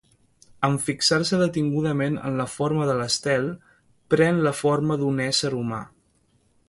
[0.67, 3.45] En fixar-se detingudament en la forma de l'estel,
[4.15, 5.85] pren la forma d'un ésser humà.